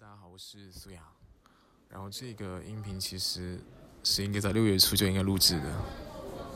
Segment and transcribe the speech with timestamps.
[0.00, 1.02] 大家好，我是苏阳。
[1.90, 3.60] 然后这个音频其实
[4.02, 5.66] 是应该在六月初就应该录制的。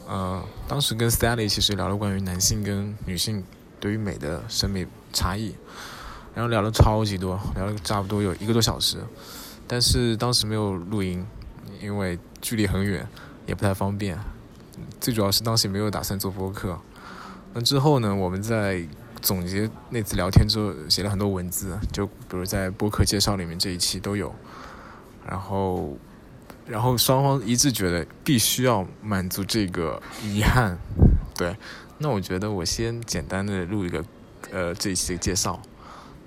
[0.08, 3.44] 呃，当时跟 Sally 其实聊了关于男性跟女性
[3.78, 5.54] 对于美的审美差异，
[6.34, 9.04] 然后聊了超级多，聊了差不多有一个多小时。
[9.69, 11.22] 但是当时没有录音，
[11.82, 13.06] 因为距离很远，
[13.47, 14.19] 也不太方便。
[14.98, 16.80] 最主要是当时没有打算做播客。
[17.55, 18.86] 那之后呢，我们在。
[19.22, 24.30] 总结那次聊天之后，写了很多文字，就比如在播客介绍里面这一期都有。
[25.27, 25.97] 然后，
[26.66, 30.77] 然后双方一致觉得必须要满足这个遗憾。
[31.34, 31.56] 对，
[31.97, 34.05] 那我觉得我先简单的录一个，
[34.52, 35.58] 呃，这一期的介绍，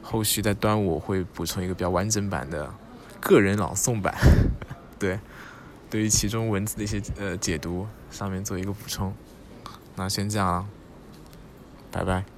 [0.01, 2.73] 后续在端午会补充一个比较完整版的
[3.19, 4.15] 个人朗诵版。
[4.97, 5.19] 对，
[5.87, 9.13] 对于其中文字的一些呃解读，上面做一个补充。
[9.95, 10.67] 那先这样，
[11.97, 12.36] Bye bye.